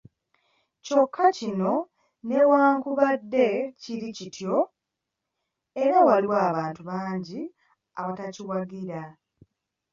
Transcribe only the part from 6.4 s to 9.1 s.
abantu bangi abatakiwagira.